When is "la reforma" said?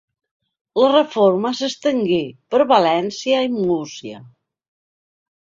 0.83-1.51